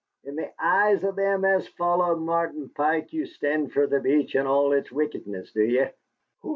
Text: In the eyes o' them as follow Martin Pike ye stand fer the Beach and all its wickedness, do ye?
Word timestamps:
In 0.23 0.35
the 0.35 0.51
eyes 0.59 1.03
o' 1.03 1.11
them 1.11 1.45
as 1.45 1.67
follow 1.67 2.15
Martin 2.15 2.69
Pike 2.69 3.13
ye 3.13 3.23
stand 3.27 3.71
fer 3.71 3.85
the 3.85 3.99
Beach 3.99 4.33
and 4.33 4.47
all 4.47 4.71
its 4.73 4.91
wickedness, 4.91 5.51
do 5.51 5.61
ye? 5.61 5.89